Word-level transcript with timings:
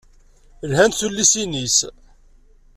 Lhant 0.69 0.95
tullisin-is. 0.99 1.77